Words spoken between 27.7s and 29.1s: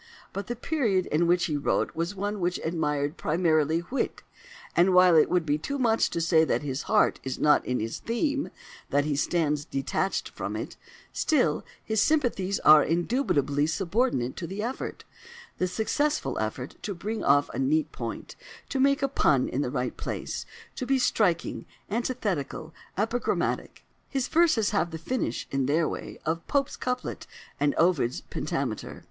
Ovid's pentameter.